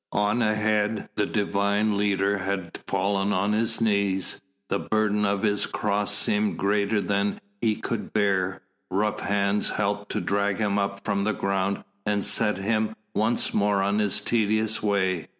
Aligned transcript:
On 0.13 0.41
ahead 0.41 1.09
the 1.13 1.27
Divine 1.27 1.95
Leader 1.95 2.39
had 2.39 2.79
fallen 2.87 3.31
on 3.33 3.53
his 3.53 3.79
knees: 3.79 4.41
the 4.67 4.79
burden 4.79 5.25
of 5.25 5.43
His 5.43 5.67
Cross 5.67 6.15
seemed 6.15 6.57
greater 6.57 6.99
than 7.01 7.39
He 7.61 7.75
could 7.75 8.11
bear. 8.11 8.63
Rough 8.89 9.19
hands 9.19 9.69
helped 9.69 10.11
to 10.13 10.19
drag 10.19 10.57
him 10.57 10.79
up 10.79 11.05
from 11.05 11.23
the 11.23 11.33
ground 11.33 11.83
and 12.03 12.23
set 12.23 12.57
Him 12.57 12.95
once 13.13 13.53
more 13.53 13.83
on 13.83 13.99
His 13.99 14.19
tedious 14.21 14.81
way. 14.81 15.27